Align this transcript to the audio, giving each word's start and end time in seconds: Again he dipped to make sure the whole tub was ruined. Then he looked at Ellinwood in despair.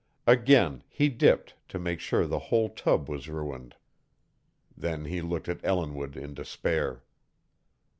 Again 0.25 0.83
he 0.89 1.09
dipped 1.09 1.53
to 1.69 1.77
make 1.77 1.99
sure 1.99 2.25
the 2.25 2.39
whole 2.49 2.69
tub 2.69 3.07
was 3.07 3.29
ruined. 3.29 3.75
Then 4.75 5.05
he 5.05 5.21
looked 5.21 5.47
at 5.47 5.63
Ellinwood 5.63 6.15
in 6.17 6.33
despair. 6.33 7.03